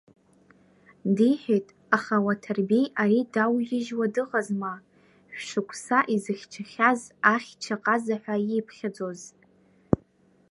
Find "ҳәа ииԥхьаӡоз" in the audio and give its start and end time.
8.21-9.21